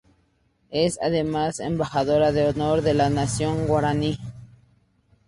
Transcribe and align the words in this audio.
Es 0.71 0.97
además 0.99 1.59
Embajadora 1.59 2.31
de 2.31 2.47
Honor 2.47 2.81
de 2.81 2.95
la 2.95 3.11
Nación 3.11 3.67
Guaraní. 3.67 4.17